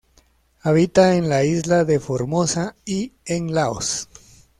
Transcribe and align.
Habita 0.63 1.13
en 1.15 1.29
la 1.29 1.43
isla 1.43 1.85
de 1.85 1.99
Formosa 1.99 2.75
y 2.85 3.11
en 3.23 3.53
Laos. 3.53 4.09